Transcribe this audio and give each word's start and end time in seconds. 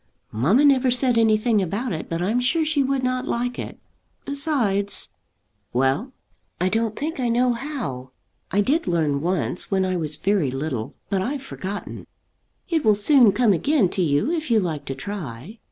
"Mamma 0.31 0.65
never 0.65 0.89
said 0.89 1.15
anything 1.15 1.61
about 1.61 1.93
it, 1.93 2.09
but 2.09 2.23
I'm 2.23 2.39
sure 2.39 2.65
she 2.65 2.81
would 2.81 3.03
not 3.03 3.27
like 3.27 3.59
it. 3.59 3.79
Besides" 4.25 5.09
"Well" 5.73 6.11
"I 6.59 6.69
don't 6.69 6.95
think 6.95 7.19
I 7.19 7.29
know 7.29 7.53
how. 7.53 8.09
I 8.49 8.61
did 8.61 8.87
learn 8.87 9.21
once, 9.21 9.69
when 9.69 9.85
I 9.85 9.97
was 9.97 10.15
very 10.15 10.49
little; 10.49 10.95
but 11.11 11.21
I've 11.21 11.43
forgotten." 11.43 12.07
"It 12.67 12.83
will 12.83 12.95
soon 12.95 13.31
come 13.31 13.53
again 13.53 13.89
to 13.89 14.01
you 14.01 14.31
if 14.31 14.49
you 14.49 14.59
like 14.59 14.85
to 14.85 14.95
try. 14.95 15.59